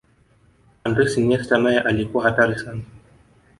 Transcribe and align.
andres 0.85 1.13
iniesta 1.19 1.55
naye 1.61 1.79
alikuwa 1.79 2.23
hatari 2.25 2.59
sana 2.59 2.81